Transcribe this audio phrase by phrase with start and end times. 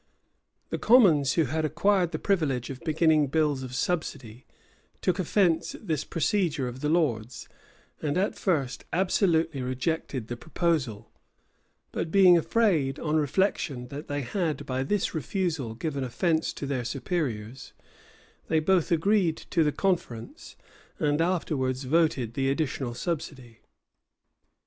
[0.71, 4.47] The commons, who had acquired the privilege of beginning bills of subsidy,
[4.99, 7.47] took offence at this procedure of the lords,
[8.01, 11.11] and at first absolutely rejected the proposal:
[11.91, 16.83] but being afraid, on reflection, that they had by this refusal given offence to their
[16.83, 17.73] superiors,
[18.47, 20.55] they both agreed to the conference,
[20.97, 23.59] and afterwards voted the additional subsidy.